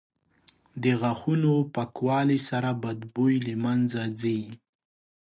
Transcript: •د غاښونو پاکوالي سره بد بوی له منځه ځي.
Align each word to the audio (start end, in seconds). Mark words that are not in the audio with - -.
•د 0.83 0.85
غاښونو 0.99 1.53
پاکوالي 1.75 2.39
سره 2.49 2.69
بد 2.83 2.99
بوی 3.13 3.35
له 3.47 3.53
منځه 3.63 4.01
ځي. 4.21 4.41